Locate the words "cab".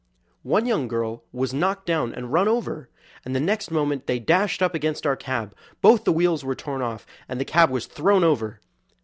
5.15-5.53, 7.45-7.69